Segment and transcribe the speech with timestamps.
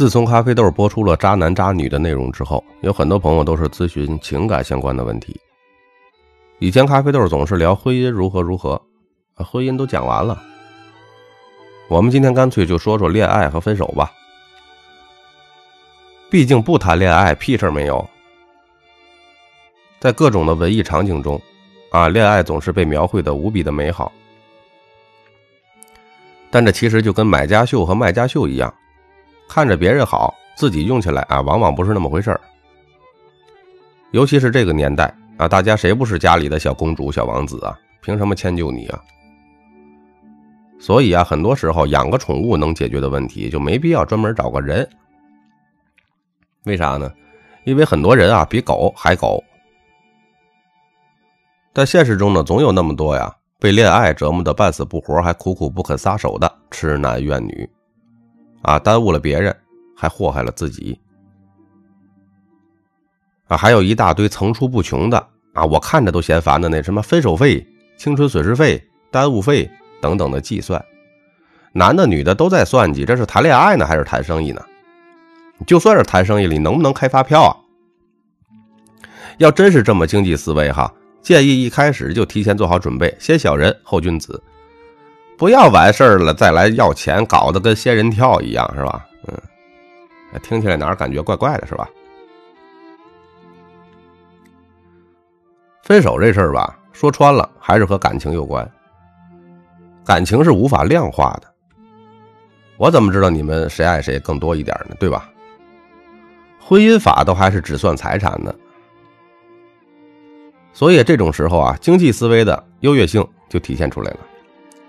[0.00, 5.38] 自从咖啡豆播出了渣男渣女的内容之后，有很多朋友都是咨询情感相关的问题。
[6.58, 8.80] 以前咖啡豆总是聊婚姻如何如何，
[9.36, 10.42] 婚姻都讲完了。
[11.86, 14.10] 我们今天干脆就说说恋爱和分手吧。
[16.30, 18.08] 毕竟不谈恋爱屁事没有。
[19.98, 21.38] 在各种的文艺场景中，
[21.90, 24.10] 啊，恋爱总是被描绘的无比的美好。
[26.50, 28.72] 但这其实就跟买家秀和卖家秀一样。
[29.52, 32.40] 看着别人好，自己用起来啊，往往不是那么回事儿。
[34.12, 37.76] 尤其是这个年代啊，大家谁不是家里的小公主、小王子啊？
[38.00, 39.02] 凭什么迁就你啊？
[40.78, 44.88] 所以啊，很多时候养个宠物能解决的问题，就没必要专门找个人。
[46.62, 47.12] 为啥呢？
[47.64, 49.42] 因为很多人啊，比狗还狗。
[51.74, 57.68] 在现实中呢，总有那么多呀，被恋爱折磨的半死不活，还苦苦不肯撒手的痴男怨女。
[58.62, 59.56] 啊，耽误了别人，
[59.96, 60.98] 还祸害了自己。
[63.48, 69.68] 啊，还有一大堆层出不穷的啊，我看着都嫌烦的那什么分手费、青春损失费、耽误费
[70.00, 70.84] 等等的计算，
[71.72, 74.64] 男的女的都在算计，这是谈恋爱呢还是谈生意呢？
[75.66, 77.56] 就算是谈生意，你能不能开发票啊？
[79.38, 84.42] 要真是这么经济思维哈，建议一开始就提前做好准备，先小人后君子。
[85.40, 89.06] 不要完事儿了再来要钱，搞得跟仙人跳一样，是吧？
[89.26, 89.34] 嗯，
[90.42, 91.88] 听起来哪儿感觉怪怪的，是吧？
[95.82, 98.70] 分手这事儿吧，说穿了还是和感情有关。
[100.04, 101.50] 感情是无法量化的，
[102.76, 104.94] 我怎么知道你们谁爱谁更多一点呢？
[105.00, 105.26] 对吧？
[106.60, 108.54] 婚姻法都还是只算财产呢，
[110.74, 114.18] 所以这种时候啊，经济思维的优越性就体现出来了。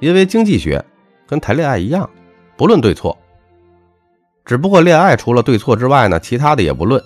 [0.01, 0.83] 因为经济学
[1.27, 2.09] 跟谈恋爱一样，
[2.57, 3.17] 不论对错，
[4.43, 7.01] 只不过恋爱除了对错之外呢，其他的也不论。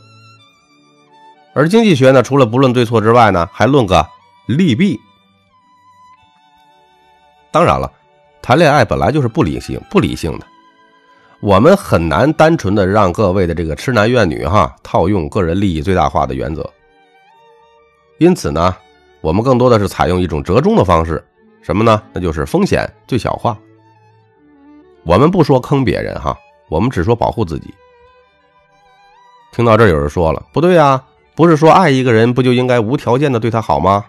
[1.53, 4.07] 而经济学呢，除了不论对错之外呢，还论个
[4.47, 4.97] 利弊。
[7.51, 7.91] 当然了，
[8.41, 10.47] 谈恋爱本来就是不理性、不理性的，
[11.41, 16.69] 我们很难单纯的让各位的这个痴男怨女哈套用个人利益最大化的原则。
[18.19, 18.73] 因此呢，
[19.19, 21.21] 我们更多的是采用一种折中的方式。
[21.65, 21.99] 什么呢？
[22.13, 23.57] 那就是风险最小化。
[25.03, 26.37] 我们不说坑别人哈，
[26.69, 27.73] 我们只说保护自己。
[29.51, 34.05] 听到这儿，有人说了，不对呀，不是说爱一个人不就应该无条件的对他好吗？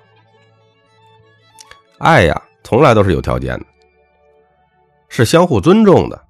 [1.96, 3.64] 爱呀，从来都是有条件的，
[5.08, 6.26] 是相互尊重的。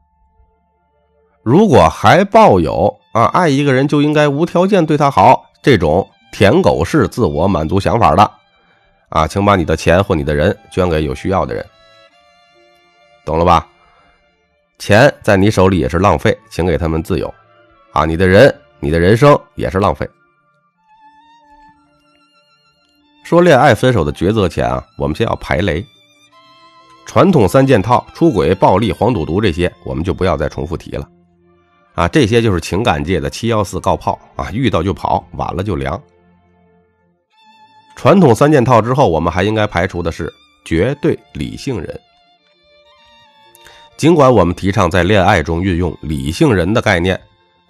[1.42, 8.30] 如果还抱有啊爱一个人就应该无条件对他好这种舔狗式自我满足想法的。
[9.08, 11.64] 啊，请把你的钱或你的人捐给有需要的人，
[13.24, 13.66] 懂了吧？
[14.78, 17.32] 钱在你手里也是浪费，请给他们自由。
[17.92, 20.06] 啊，你的人，你的人生也是浪费。
[23.24, 25.84] 说恋爱分手的抉择前啊，我们先要排雷。
[27.06, 31.08] 传统三件套：出轨、暴力、黄赌毒，这些我们就不要再重复提了。
[31.94, 36.00] 啊，这些就是情感界的七幺四告炮啊，遇到就跑，晚了就凉。
[37.96, 40.32] 传统三件套之后，我们还应该排除的是
[40.64, 41.98] 绝对理性人。
[43.96, 47.18] 尽管我们提倡在恋爱中运用理性人的概念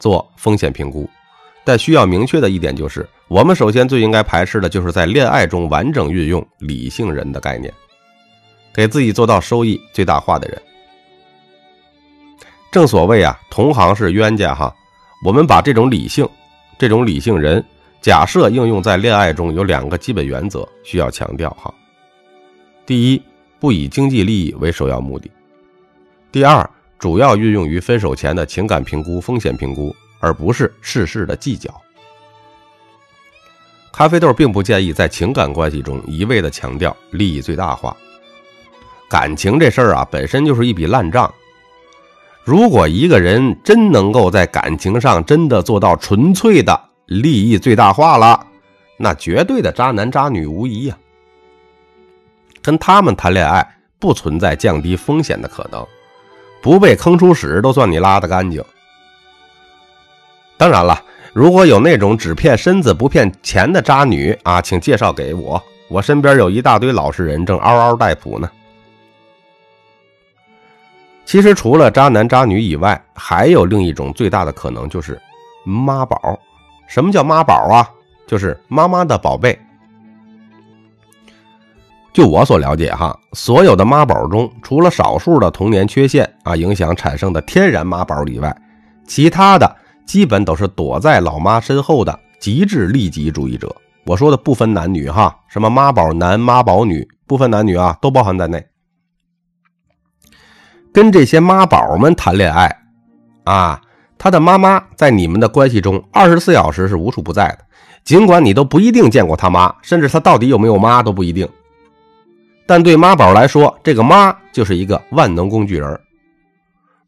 [0.00, 1.08] 做风险评估，
[1.64, 7.72] 但需要明确的一点就是，我们首先最应该排斥的就是在恋爱中完整运用理性人的概念，
[8.74, 10.60] 给自己做到收益最大化的人。
[12.72, 14.74] 正所谓啊，同行是冤家哈。
[15.24, 16.28] 我们把这种理性，
[16.76, 17.64] 这种理性人。
[18.06, 21.74] 假设应用在恋爱中有两个基本原则需要强调哈。
[22.86, 23.20] 第一，
[23.58, 25.28] 不以经济利益为首要目的；
[26.30, 31.68] 第二，主要运用于分手前的情感评估、风险评估，而不是事事的计较。
[33.92, 37.96] 咖啡豆并不建议在情感关系中一味的强调利益最大化。
[39.08, 41.34] 感情这事儿啊，本身就是一笔烂账。
[42.44, 48.46] 如果一个人真能够在感情上真的做到纯粹的，利益最大化了，
[48.96, 50.98] 那绝对的渣男渣女无疑呀。
[52.60, 53.64] 跟他们谈恋爱
[54.00, 55.86] 不存在降低风险的可能，
[56.60, 58.62] 不被坑出屎都算你拉的干净。
[60.56, 61.00] 当然了，
[61.32, 68.50] 如果有那种只骗身子不骗钱的渣女啊，请介绍给我，我身边有一大堆老实人正嗷嗷待哺呢。
[71.24, 75.20] 其实除了渣男渣女以外，还有另一种最大的可能就是
[75.64, 76.36] 妈宝。
[76.86, 77.88] 什么叫妈宝啊？
[78.26, 79.58] 就是妈妈的宝贝。
[82.12, 88.56] 就我所了解哈，所有的妈宝中，除了少数的童年缺陷啊影响产生的天然妈宝以外，
[89.06, 93.74] 其他的基本都是躲在老妈身后的极致利己主义者。
[94.06, 98.64] 我说的不分男女哈，什么妈宝男、妈宝女，不分男女啊，都包含在内。
[100.90, 102.74] 跟这些妈宝们谈恋爱
[103.44, 103.82] 啊，
[104.18, 107.58] 他的妈妈在你们的关系中二十四小时是无处不在的，
[108.04, 111.48] 尽管你都不一定见过他妈，甚至他到底有没有妈都不一定。
[112.66, 116.00] 但对妈宝来说，这个妈就是一个万能工具人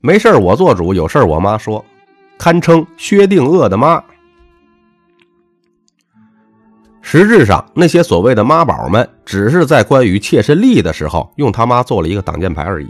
[0.00, 1.84] 没事我做主，有事我妈说，
[2.38, 4.02] 堪称薛定谔的妈。
[7.00, 12.88] 实质上，那些所谓的妈宝们，只是在关于切身利益的时候，用他妈做了一个挡箭牌而已，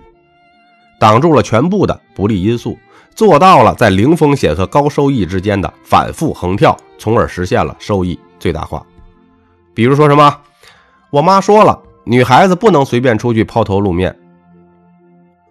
[0.98, 2.76] 挡住了全部的不利因素，
[3.18, 8.80] 做到了在零风险和高收益之间的反复横跳，从而实现了收益最大化。
[9.74, 10.38] 比如说什么，
[11.10, 14.12] 我妈说了，女孩子不能随便出去抛头露面；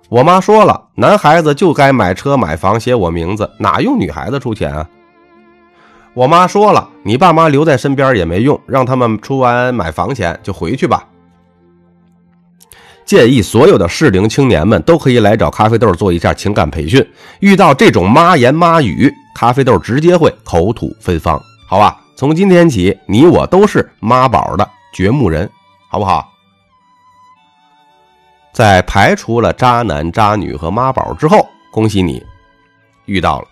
[0.07, 4.87] 我妈说了，男孩子就该买车买房写我名字，哪用女孩子出钱啊？
[6.13, 11.05] 我妈说了，你爸妈留在身边也没用，让他们出完买房钱就回去吧。
[13.07, 17.03] 建议所有的适龄青年们都可以来找咖啡豆做一下情感培训。
[17.39, 21.99] 遇到这种妈言妈语，咖啡豆直接会口吐芬芳，好吧？
[22.15, 25.49] 从今天起，你我都是妈宝的掘墓人，
[25.89, 26.31] 好不好？
[28.53, 32.21] 在排除了渣男、渣女和妈宝之后，恭喜你
[33.05, 33.47] 遇到了，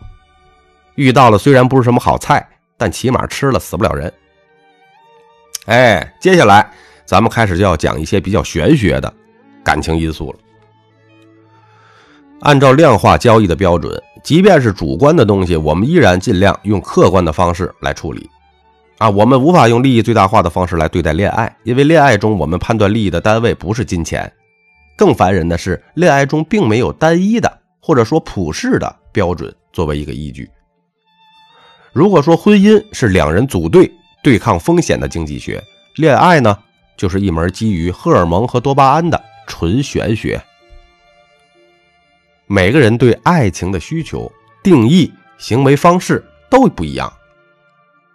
[0.96, 2.48] 遇到了，虽然不是什么好菜。
[2.78, 4.14] 但起码吃了死不了人。
[5.68, 6.70] 哎，接下来
[7.06, 9.14] 咱们开始就要讲一些比较玄学的
[9.66, 10.40] 感情因素了。
[12.42, 18.30] 按照量化交易的标准，即便是主观的东西，我们依然尽量用客观的方式来处理。
[19.00, 24.32] 啊，我们无法用利益最大化的方式来对待恋爱，因为恋爱中我们判断利益的单位不是金钱。
[24.98, 30.50] 更烦人的是，恋爱中并没有单一的或者说普世的标准作为一个依据。
[31.92, 33.92] 如果说婚姻是两人组队
[34.22, 35.62] 对抗风险的经济学，
[35.96, 36.58] 恋爱呢，
[36.96, 40.42] 就是一门基于荷尔蒙和多巴胺的纯玄学。
[42.48, 44.32] 每个人对爱情的需求、
[44.62, 47.12] 定义、行为方式都不一样，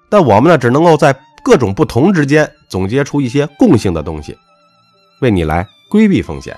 [0.09, 1.13] 但我们呢，只能够在
[1.43, 4.39] 各种不同之间总结出一些共性的东西，
[5.21, 6.57] 为你来规避风险。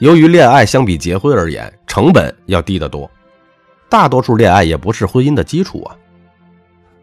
[0.00, 3.10] 由于恋爱相比结婚而言，成本要低得多。
[3.88, 5.96] 大多数恋爱也不是婚姻的基础啊。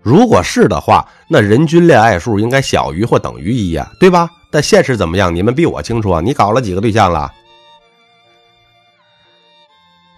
[0.02, 4.30] 如果是的话，那人均恋爱数应该小于或等于一啊，对吧？
[4.52, 5.34] 但现实怎么样？
[5.34, 6.22] 你们比我清楚啊。
[6.22, 7.32] 你搞了几个对象了？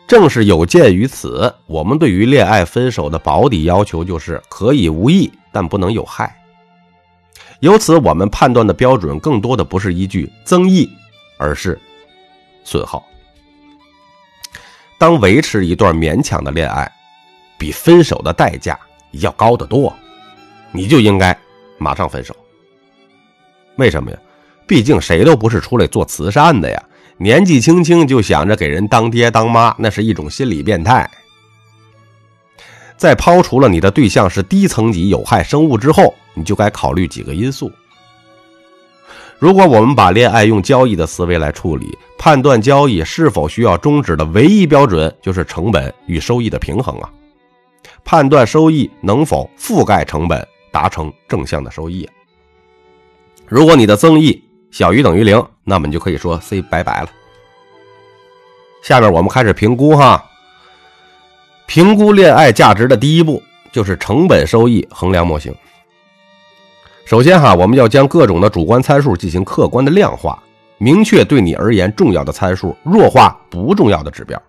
[0.08, 6.38] 正是有鉴于此，我们对于恋爱分手的保底要求就是可以无益，但不能有害。
[7.62, 10.90] 由此，我们判断的标准更多的不是依据增益，
[11.38, 11.80] 而是
[12.66, 13.06] 损耗。
[14.98, 16.92] 当维持一段勉强的恋爱，
[17.58, 18.78] 比分手的代价
[19.12, 19.96] 要高得多，
[20.72, 21.38] 你就应该
[21.78, 22.36] 马上分手。
[23.82, 24.18] 为什么呀？
[24.68, 26.82] 毕竟谁都不是出来做慈善的呀！
[27.18, 31.10] 年纪轻轻就想着给人当爹当妈，那是一种心理变态。
[32.96, 37.72] 在抛除了你的对象是低层级有害生物之后，你就该考虑几个因素。
[39.40, 47.10] 如果我们把恋爱用交易的思维来处理，判断交易是否需要终止的唯一标准就是成本与收益的平衡啊。
[48.06, 52.08] 判断收益能否覆盖成本，达成正向的收益。
[53.52, 54.42] 如果你的增益
[54.72, 57.10] 小于等于零，那么你就可以说 C 拜拜了。
[58.82, 60.24] 下面我们开始评估哈。
[61.68, 65.54] 评估恋爱价值的第一步就是成本收益衡量模型。
[67.04, 70.42] 首先哈，我们要将各种的主观参数进行客观的量化，
[70.78, 74.42] 明确对你而言重要的参数，弱化不重要的指标。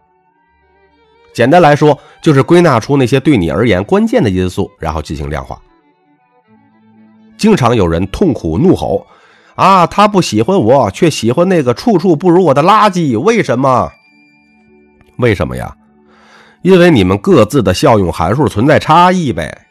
[1.34, 5.60] 简单来说，就是归纳出那些对你而言关键的因素，然后进行量化。
[7.42, 9.04] 经常有人痛苦怒吼
[9.56, 13.90] ：“啊，他不喜欢我，却喜欢那个处处不如我的垃圾，为什么？
[15.16, 15.76] 为什么呀？
[16.62, 19.66] 因为你们各自的效用函数存在差异呗。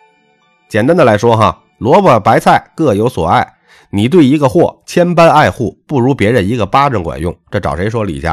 [0.68, 3.54] 简单的来说哈。”萝卜白菜各有所爱，
[3.90, 7.34] 你对一个货千般爱护，不如别人一个巴掌管用。
[7.50, 8.28] 这找谁说理去？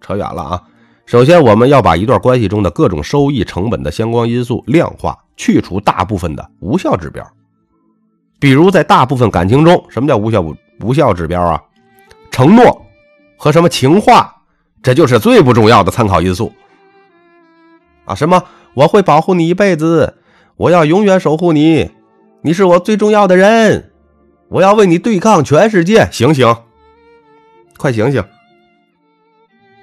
[0.00, 0.62] 扯远了啊！
[1.04, 7.22] 首先，我们要把一段关系中的各种收益、成本的相关因素量化，去除大部分的无效指标。
[8.40, 10.42] 比如，在大部分感情中，什么叫无效
[10.80, 11.62] 无效指标啊？
[12.30, 12.86] 承诺
[13.36, 14.34] 和什么情话，
[14.82, 16.50] 这就是最不重要的参考因素
[18.06, 18.14] 啊！
[18.14, 18.42] 什么
[18.72, 20.16] 我会保护你一辈子，
[20.56, 21.90] 我要永远守护你。
[22.40, 23.92] 你是我最重要的人，
[24.48, 26.08] 我要为你对抗全世界。
[26.10, 26.56] 醒醒，
[27.76, 28.24] 快醒醒！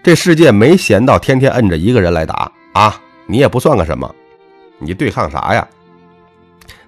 [0.01, 4.09] 这世界没闲到天天摁着一个人来打啊，你也不算个什么，
[4.79, 5.67] 你对抗啥呀？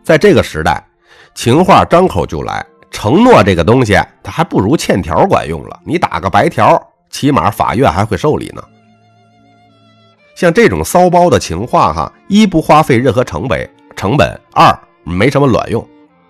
[0.01, 0.83] 在这个时代，
[1.41, 5.79] 情话张口就来，承诺这个东西，它还不如欠条管用了。
[5.85, 6.77] 你打个白条，
[7.09, 8.61] 起码法院还会受理呢。
[10.35, 15.81] 像这种骚包的情话，哈，一不花费任何成本，成本；二没什么卵用；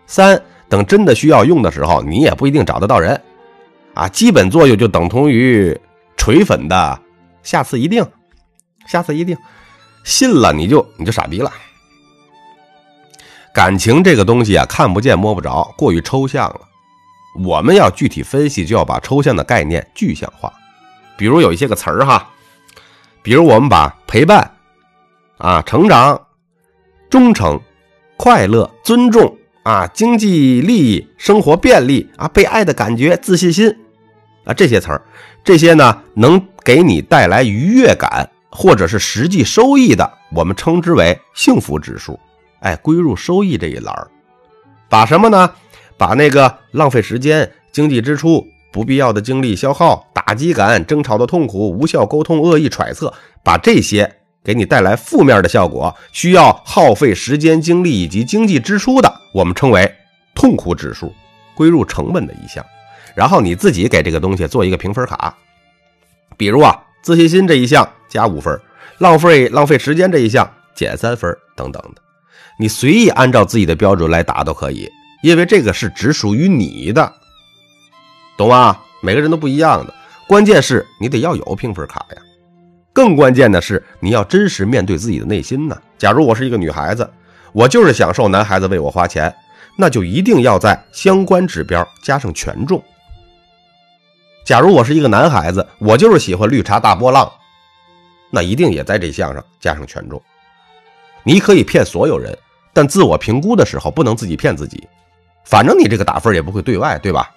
[0.05, 3.19] 三等真的需要用的时候，你也不一定找得到人。
[3.95, 5.75] 啊，基本作用就等同于
[6.17, 7.01] 锤粉的，
[7.41, 8.05] 下次一定，
[8.85, 9.35] 下次一定，
[10.03, 11.51] 信了你就你就傻逼了。
[13.53, 16.61] 感情这个东西啊，看不见摸不着，过于抽象了。
[17.43, 20.51] 我们要具体分析，就要把抽象的概念具象化。
[21.17, 22.29] 比如有一些个词儿哈，
[23.21, 24.51] 比如我们把陪伴、
[25.37, 26.19] 啊成长、
[27.09, 27.59] 忠诚、
[28.17, 33.75] 快乐、尊重啊经济利益、生活便利啊被爱的感觉、自信心
[34.45, 35.01] 啊这些词儿，
[35.43, 42.19] 这些呢能给你带来愉悦感或者是实际收益的，我们称之为幸福指数。
[42.59, 44.07] 哎，归入收益这一栏
[44.89, 45.51] 把什么呢？
[45.97, 53.13] 把那个浪费时间、经济支出、不必要的精力消耗、打击感、争吵的痛苦、无效沟通、恶意揣测，
[53.43, 59.93] 把这些给你带来负面的效果，需要耗费时间、精力以及经济支出的，我们称为
[60.33, 61.13] 痛苦指数，
[61.53, 62.65] 归入成本的一项。
[63.13, 65.35] 然后你自己给这个东西做一个评分卡，
[66.37, 68.57] 比如啊，自信心这一项加五分，
[68.99, 72.01] 浪费浪费时间这一项减三分，等等的。
[72.61, 74.91] 你随意按照自己的标准来打都可以，
[75.23, 77.13] 因为这个是只属于你的，
[78.37, 78.77] 懂吗？
[79.01, 79.93] 每个人都不一样的，
[80.27, 82.21] 关键是你得要有评分卡呀。
[82.91, 85.81] 更关键的是你要真实面对自己的内心呢。
[85.97, 87.09] 假如我是一个女孩子，
[87.53, 89.33] 我就是享受男孩子为我花钱，
[89.77, 92.83] 那就一定要在相关指标加上权重。
[94.43, 97.31] 假如我是一个男孩子，我就是喜欢绿茶大波浪，
[98.29, 100.21] 那一定也在这项上加上权重。
[101.23, 102.37] 你可以骗所有人。
[102.79, 104.87] 但自我评估的时候不能自己骗自己，
[105.43, 107.29] 反正你这个打分也不会对外，对吧？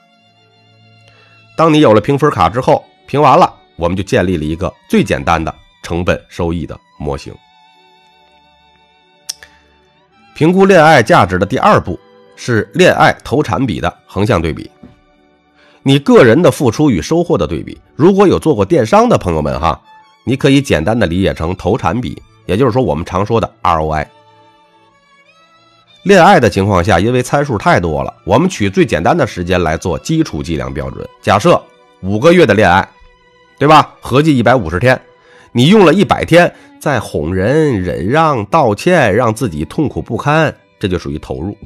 [1.56, 7.34] 当你有了评分卡之后，评完了，我们就建立了一个最简单的成本收益的模型。
[10.32, 11.98] 评估恋爱价值的第二步
[12.36, 14.70] 是恋爱投产比的横向对比，
[15.82, 17.76] 你个人的付出与收获的对比。
[17.96, 19.82] 如果有做过电商的朋友们哈，
[20.22, 24.06] 你可以简单的理解成投产比，也就是说我们常说的 ROI。
[26.02, 31.08] 恋爱的情况下，因为参数太多了，我们取最简单的时间来做基础计量标准。
[31.20, 31.60] 假设
[32.00, 32.86] 五个月的恋爱，
[33.56, 33.94] 对吧？
[34.00, 35.00] 合计一百五十天，
[35.52, 41.56] 你用了一百天在哄人、忍让、道歉，让自己痛苦不堪，这就属于投入。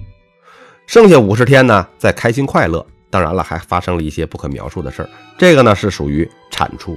[0.87, 2.85] 剩下五十天呢，在开心快乐。
[3.09, 6.95] 当然了，还发生了一些不可描述的事儿，这个呢是属于产出。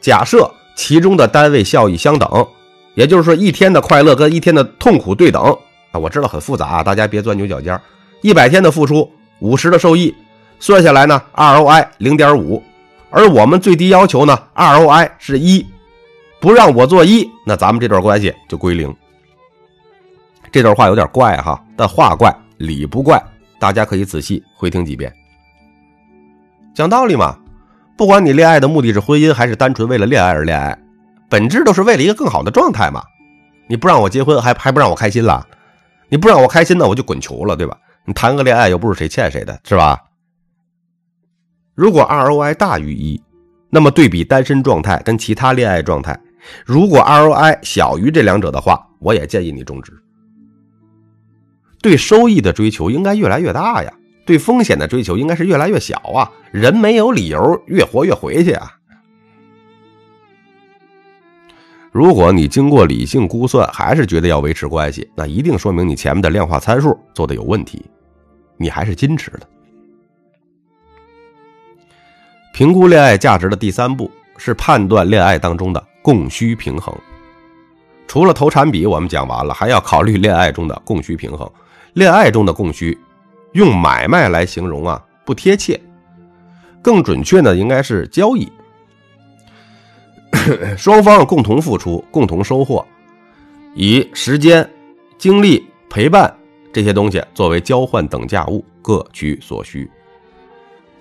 [0.00, 2.46] 假设其中的单位效益相等。
[2.94, 5.42] 也就是说，一天的快乐跟一天的痛苦对等
[5.90, 5.98] 啊！
[5.98, 7.78] 我知道很复杂啊，大家别钻牛角尖。
[8.22, 9.10] 一百天的付出，
[9.40, 10.14] 五十的受益，
[10.60, 12.62] 算下来呢，ROI 零点五。
[13.10, 15.66] 而我们最低要求呢，ROI 是一，
[16.40, 18.94] 不让我做一，那咱们这段关系就归零。
[20.50, 23.22] 这段话有点怪哈，但话怪理不怪，
[23.58, 25.12] 大家可以仔细回听几遍。
[26.74, 27.36] 讲道理嘛，
[27.96, 30.76] 不管你恋爱的目的是婚姻，还是单纯为了恋爱而恋爱。
[31.34, 33.02] 本质都是为了一个更好的状态嘛，
[33.66, 35.44] 你不让我结婚，还还不让我开心了？
[36.08, 37.76] 你不让我开心，那我就滚球了，对吧？
[38.04, 40.00] 你谈个恋爱又不是谁欠谁的，是吧？
[41.74, 43.20] 如果 ROI 大于一，
[43.68, 46.16] 那么对比单身状态跟其他恋爱状态，
[46.64, 49.92] 如果 ROI 小于这两者的话，我也建议你终止。
[51.82, 53.92] 对收益的追求应该越来越大呀，
[54.24, 56.30] 对风险的追求应该是越来越小啊。
[56.52, 58.70] 人没有理由越活越回去啊。
[61.94, 67.88] 如果你经过理性估算还是觉得要维持关系，那一定说明你前面的量化参数做的有问题，
[68.56, 69.48] 你还是矜持的。
[72.52, 76.92] 评估恋爱价值的第三步是判断恋爱当中的供需平衡。
[78.08, 81.48] 除了投产比我们讲完了，还要考虑恋爱中的供需平衡。
[81.92, 82.98] 恋爱中的供需，
[83.52, 85.80] 用买卖来形容啊不贴切，
[86.82, 88.50] 更准确的应该是交易。
[90.76, 92.84] 双方共同付出，共同收获，
[93.74, 94.68] 以时间、
[95.18, 96.34] 精力、陪伴
[96.72, 99.90] 这些东西作为交换等价物，各取所需。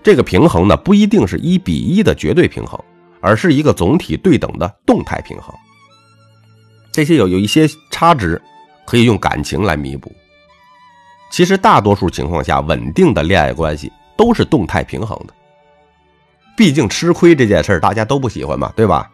[0.02, 2.80] 这个平衡呢，不一定是一比一的绝对平衡，
[3.22, 5.54] 而是一个总体对等的动态平衡。
[6.92, 8.40] 这些有有一些差值，
[8.86, 10.12] 可以用感情来弥补。
[11.32, 15.34] 其实大多数情况下，稳定的恋爱关系都是动态平衡的。
[16.56, 19.10] 毕竟吃亏这件事，大家都不喜欢嘛，对吧？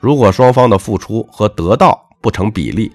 [0.00, 2.92] 如果双方的付出和得到不成比例，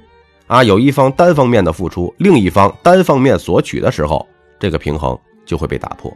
[0.47, 4.27] 啊，有一方单方面的付出，另一方单方面索取的时候，
[4.59, 6.15] 这个平衡就会被打破。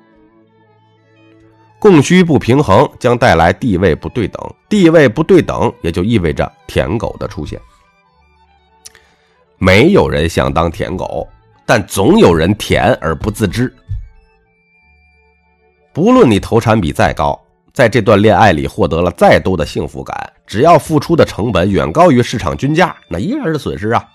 [1.80, 7.60] 供需不平衡将带来地位不对等，地位不对等也就意味着舔狗的出现。
[9.58, 11.28] 没有人想当舔狗，
[11.66, 13.74] 但总有人舔而不自知。
[15.94, 17.40] 不论你投产比再高，
[17.72, 24.08] 在这段恋爱里获得了再多的幸福感，只要付出的成本远高于市场均价，那依然是损失啊。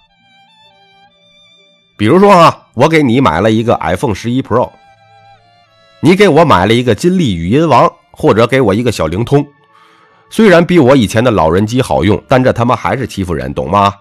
[1.96, 4.70] 比如说啊，我给你买了一个 iPhone 十一 Pro，
[6.00, 9.46] 你给我买了一个金立语音王，或者给我一个小灵通，
[10.30, 13.92] 虽然比我以前的老人机好用，但这他妈还是欺负人，懂吗？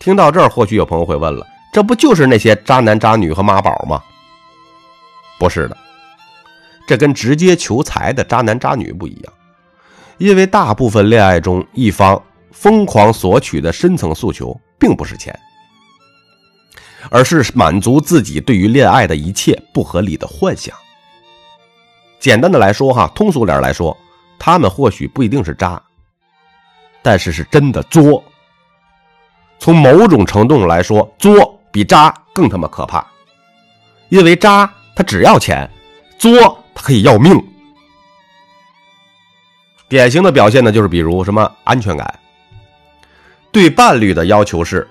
[0.00, 4.02] 听到这儿，或许有朋友会问了，这不就是那些渣男渣女和妈宝吗？
[5.38, 5.76] 不是的，
[6.86, 9.32] 这跟直接求财的渣男渣女不一样，
[10.20, 12.22] 因为大部分恋爱中一方
[12.52, 15.36] 疯狂索取的深层诉求，并不是钱。
[17.08, 20.76] 而是满足自己对于恋爱的一切不合理的幻想。
[22.18, 23.96] 简单的来说，哈，通俗点来说，
[24.38, 25.82] 他们或许不一定是渣，
[27.00, 28.22] 但是是真的作。
[29.58, 33.06] 从某种程度来说，作比渣更他妈可怕，
[34.10, 35.68] 因为渣他只要钱，
[36.18, 37.42] 作他可以要命。
[39.90, 42.18] 典型的表现呢，就是比如什么安全感，
[43.50, 44.86] 对伴侣的要求是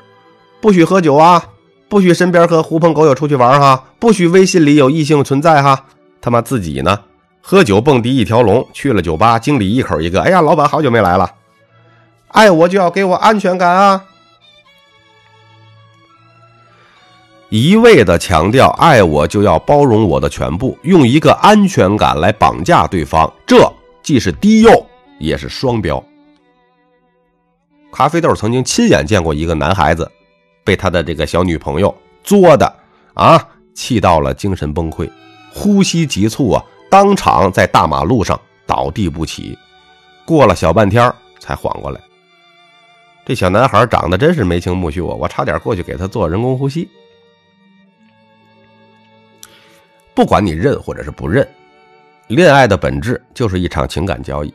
[0.61, 1.43] 不许喝酒啊。
[1.87, 5.85] 不许身边和狐朋狗友出去玩哈，不许微信里有异性存在哈。
[6.21, 6.99] 他妈自己呢，
[7.41, 11.33] 喝酒蹦迪一条龙，去了酒吧，经理一口一个，哎呀，老板好久没来了。
[12.27, 14.03] 爱我就要给我安全感啊！
[17.49, 23.57] 一味的强调爱我就要包容我的全部，用一个安全感来绑架对方，这
[24.03, 24.85] 既是低幼，
[25.19, 26.03] 也是双标。
[27.91, 30.09] 咖啡豆曾经亲眼见过一个男孩子。
[30.61, 32.71] 被他的这个小女朋友作的
[33.15, 33.43] 啊，
[33.73, 35.09] 气到了精神崩溃，
[35.51, 39.57] 呼吸急促啊，当场在大马路上倒地不起，
[40.25, 41.99] 过了小半天才缓过来。
[43.25, 46.87] 这小男孩长得真是眉清目秀啊，我差点过去给他做人工呼吸。
[50.13, 51.47] 不管你认或者是不认，
[52.27, 54.53] 恋爱的本质就是一场情感交易，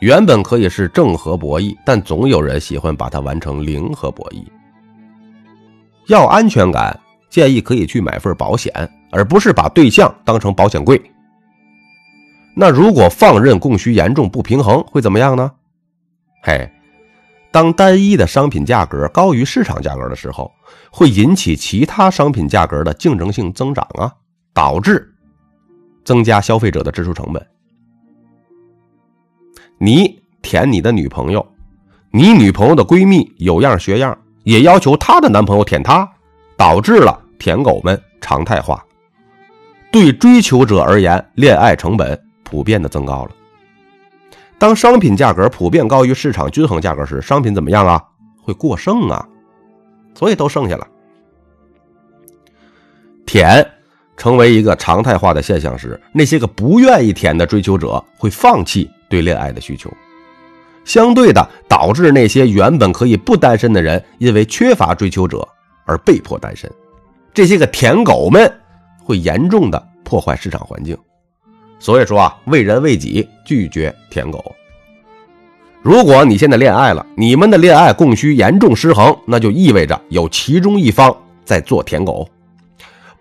[0.00, 4.44] 原本可以是正和博弈，但总有人喜欢把它完成零和博弈。
[6.06, 6.98] 要安全感，
[7.30, 8.72] 建议可以去买份保险，
[9.10, 11.00] 而不是把对象当成保险柜。
[12.54, 15.50] 那如果放任供需严重不平衡，会怎么样呢？
[16.42, 16.70] 嘿，
[17.50, 20.52] 当单一的商品价格高于市场价格的时候，
[20.90, 24.12] 会引起其他商品价格的竞争性增长啊，
[24.54, 25.10] 导致
[26.04, 27.46] 增加消费者的支出成本。
[29.78, 31.46] 你舔你的女朋友，
[32.10, 34.16] 你女朋友的闺蜜有样学样。
[34.42, 36.08] 也要求她的男朋友舔她，
[36.56, 38.84] 导致了舔狗们常态化。
[39.90, 43.30] 对追求者而言，恋爱成本普遍的增高了。
[44.56, 48.02] 当商品价格普遍高于市场均衡价格时，商品怎么样啊？
[48.40, 49.26] 会过剩啊，
[50.14, 50.86] 所以都剩下了。
[53.26, 53.68] 舔
[54.16, 59.92] 成为一个常态化的现象时，那些个不愿意舔的追求者会放弃对恋爱的需求。
[60.84, 65.46] 相对的，导致那些原本可以不单身的人，因为缺乏追求者
[65.84, 66.70] 而被迫单身。
[67.34, 68.50] 这些个舔狗们
[69.02, 70.96] 会严重的破坏市场环境。
[71.78, 74.54] 所以说啊，为人为己，拒绝舔狗。
[75.82, 81.14] 如果你现在恋爱了，你们的恋爱供需严重失衡，那就意味着有其中一方
[81.44, 82.28] 在做舔狗。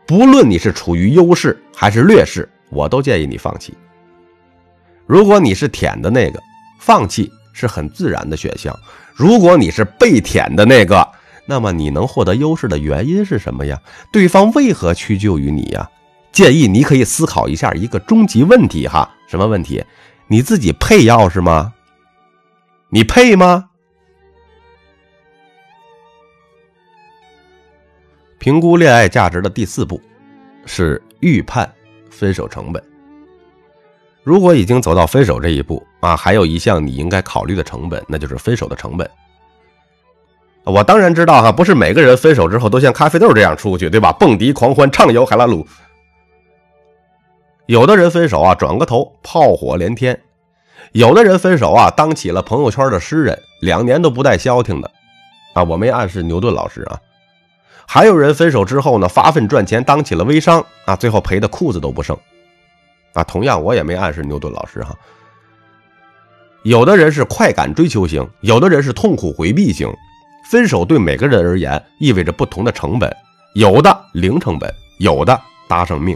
[0.07, 3.73] 不论你是处于优势还是劣势，我都建议你放弃。
[5.05, 6.41] 如果你是舔的那个，
[6.79, 7.31] 放弃。
[7.57, 8.77] 是很自然的选项。
[9.13, 11.09] 如果你是被舔的那个，
[11.45, 13.81] 那么你能获得优势的原因是什么呀？
[14.11, 15.89] 对方为何屈就于你呀？
[16.33, 19.81] 建议你可以思考一下一个终极问题哈，什么问题？
[20.27, 21.73] 你自己配钥匙吗？
[22.89, 23.69] 你配吗？
[28.37, 30.01] 评估恋爱价值的第四步
[30.65, 31.73] 是预判
[32.09, 32.83] 分手成本。
[34.25, 39.07] 如果已经走到分手这一步啊，还有一项你应该考虑的成本，那就是分手的成本。
[40.63, 44.11] 我当然知道哈，不是每个人分手之后都像咖啡豆这样出去，对吧？
[44.11, 45.65] 蹦迪狂欢，畅游海拉鲁。
[47.67, 50.15] 有的人分手啊，转个头炮火连天；
[50.93, 54.91] 有的人分手啊，当起了朋友圈的诗人，两年都不带消停的。
[55.53, 56.99] 啊，我没暗示牛顿老师啊。
[57.85, 62.17] 还有人分手之后呢，发奋赚钱，当起了微商啊，最后赔的裤子都不剩。
[63.15, 64.95] 啊，同样我也没暗示牛顿老师哈。
[66.63, 69.91] 有的人是快感追求型，有的人是痛苦回避型。
[70.51, 73.11] 分手对每个人而言意味着不同的成本，
[73.55, 76.15] 有的零成本，有的搭上命。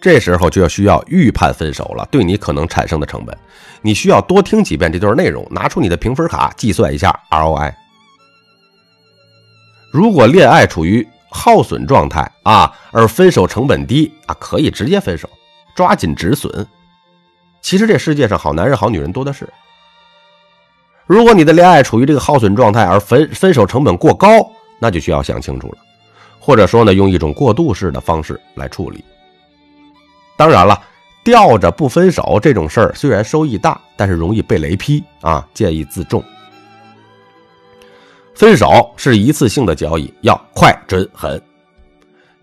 [0.00, 3.36] 这时候就要需要预判分手了，对你可能产生的成本，
[3.82, 7.74] 你需要多听几遍这段内容，拿出你的评分卡计算一下 ROI。
[9.92, 15.28] 如果恋爱处于耗损状态啊，而分手成本低啊，可以直接分手，
[15.74, 16.66] 抓紧止损。
[17.62, 19.48] 其实这世界上好男人好女人多的是。
[21.06, 24.28] 如果你的恋爱处于这个耗损状态，而分分手成本过高，
[24.78, 25.78] 那就需要想清楚了，
[26.38, 29.04] 或者说呢，用一种过渡式的方式来处理。
[30.36, 30.80] 当然了，
[31.22, 36.24] 吊着不分手这种事儿虽然收益大，但是容易被雷劈啊，建议自重。
[38.34, 41.40] 分手是一次性的交易，要快准狠。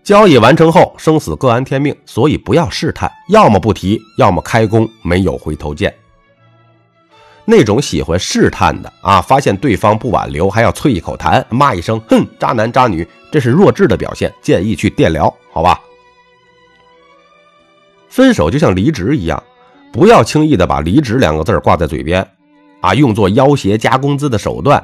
[0.04, 5.92] 交易完成后，生死各安天命，所以不要试探，要么不提，要么开弓，没有回头箭。
[7.44, 15.80] 那种喜欢试探的啊，发现对方不挽留，还要啐一口痰，骂一声“哼，渣男渣女”，这是弱智的表现，建议去电疗，好吧？
[18.08, 19.42] 分手就像离职一样，
[19.92, 22.26] 不要轻易的把离职两个字挂在嘴边，
[22.80, 24.82] 啊，用作要挟加工资的手段。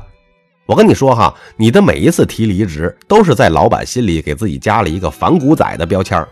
[0.67, 6.27] 我跟你说哈，你的每一次提离职，都是在老板心里给自己加了一个反骨仔的标签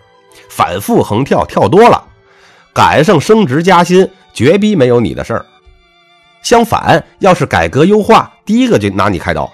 [0.49, 2.03] 反复横跳，跳多了，
[2.73, 5.45] 赶上升职加薪，绝逼没有你的事儿。
[6.43, 9.53] 相反，要是改革优化，第一个就拿你开刀。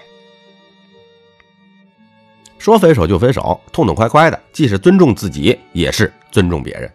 [2.57, 6.89] 说分手就分手，痛痛快快的，既是尊重自己，也是尊重别人。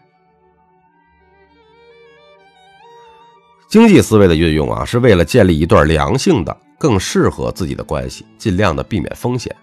[3.68, 6.56] 经济思维的运用啊，是为了建立一段良性的。
[6.84, 9.56] 更适合自己的关系，尽量的避免风险。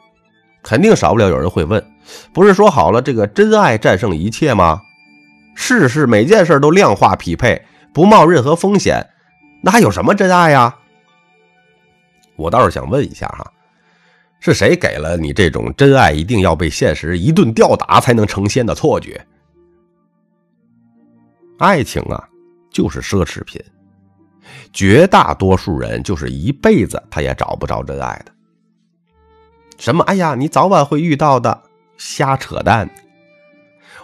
[0.63, 1.79] 肯定少不了有人会问：
[2.33, 4.81] 不是说好了这个真爱战胜一切吗？
[5.53, 9.07] 事事每件事都量化匹配，不冒任何风险，
[9.61, 10.75] 那还有什么真爱呀？
[12.37, 13.53] 我倒是想问一下哈，
[14.39, 19.23] 是谁给了你这种真爱一定要被现实一顿吊打才能成仙的错觉？
[21.59, 22.27] 爱情啊，
[22.71, 23.61] 就是奢侈品。
[24.73, 28.31] 绝大多数人就是一辈子他也找不着真爱的。
[29.77, 30.03] 什么？
[30.03, 31.63] 哎呀，你早晚会遇到的，
[31.97, 32.89] 瞎扯淡！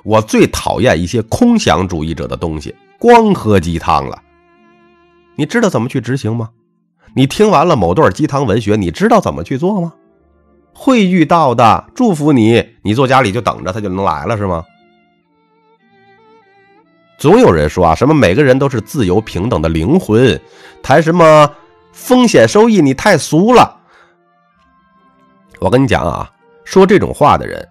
[0.03, 4.21] 我最讨厌一些空想主义者的东西，光喝鸡汤了。
[5.36, 6.49] 你知道怎么去执行吗？
[7.13, 9.93] 你听完了某段鸡汤文学，你知道怎么去做吗？
[10.73, 12.75] 会遇到的，祝福你。
[12.84, 14.63] 你坐家里就等着他就能来了是吗？
[17.17, 20.39] 总有人说啊，什么每个人都是自由平等的灵魂，
[20.84, 21.51] 谈什么
[21.91, 23.75] 风险收益，你太俗了。
[25.60, 26.32] 我跟你讲啊，
[26.63, 27.67] 说这种话的人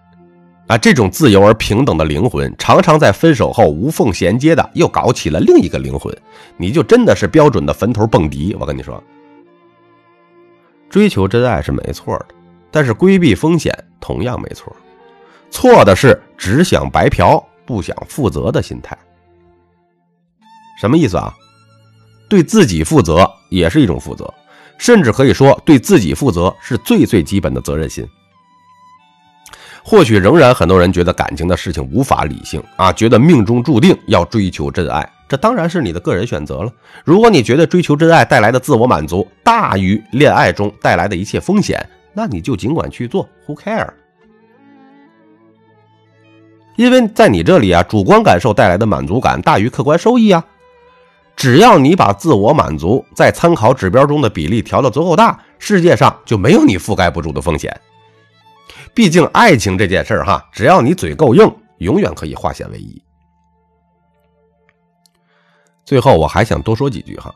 [0.67, 6.13] 啊，这种自由而平等的灵魂，常常在分手后无缝衔接的又搞起了另一个灵魂，
[6.57, 8.53] 你就真的是标准的坟头蹦迪。
[8.59, 9.01] 我跟你说，
[10.89, 12.25] 追求真爱是没错的，
[12.69, 14.75] 但是规避风险同样没错，
[15.49, 18.97] 错的是只想白嫖不想负责的心态。
[20.79, 21.33] 什么意思啊？
[22.29, 24.31] 对自己负责也是一种负责，
[24.77, 28.05] 甚至可以说对自己负责是最最基本的责任心。
[29.81, 36.71] 或许仍然很多人觉得感情的事情无法理性啊，觉得命中注定要追求真爱，这当然是你的个人选择了。
[37.05, 43.87] 如果你觉得追求真爱带来的自我满足大于恋爱中带来的一切风险，那你就尽管去做，Who care？
[46.75, 50.45] 因为在你这里啊，主观感受带来的满足感大于客观收益啊。
[51.37, 57.79] 只要你把自我满足在参考指标中的比例调得足够大，世界上就没有你覆盖不住的风险。
[58.91, 62.99] 毕竟爱情这件事儿哈，只要你嘴够硬，永远可以化险为夷。
[65.85, 67.31] 最后我还想多说几句哈，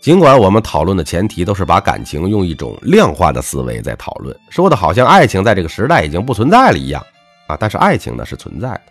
[0.00, 7.04] 尽管我们讨论的前提都是把感情用一种量化的思维在讨论，说的好像爱情在这个时代已经不存在了一样
[7.48, 8.82] 啊，但是爱情呢是存在的，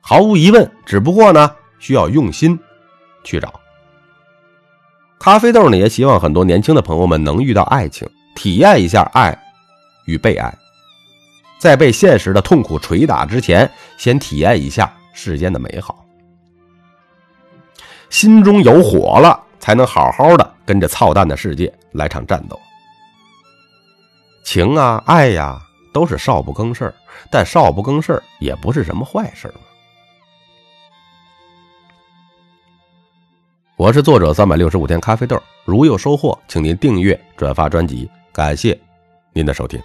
[0.00, 2.58] 毫无疑问，只不过呢需要用心。
[3.28, 3.52] 去找
[5.18, 9.36] 咖啡豆呢，也希望很多年轻的朋友们能遇到爱情，体验一下爱
[10.06, 10.56] 与被爱，
[11.58, 16.06] 在被现实的痛苦捶打之前，先体验一下世间的美好。
[18.08, 22.58] 心中有火了，才能好好的跟着操蛋的世界来场战斗。
[24.44, 25.60] 情啊，爱呀，
[25.92, 26.94] 都是少不更事
[27.30, 29.52] 但少不更事也不是什么坏事
[33.78, 38.76] 我是作者三百六十五天咖啡豆，如有收获，请您订阅、转发专辑，感谢
[39.32, 39.80] 您的收听。